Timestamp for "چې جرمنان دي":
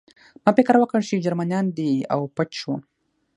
1.09-1.91